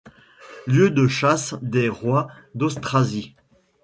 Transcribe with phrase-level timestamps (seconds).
[0.65, 3.35] Lieu de chasse des rois d'Austrasie.